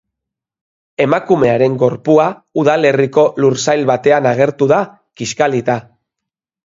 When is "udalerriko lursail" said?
2.61-3.85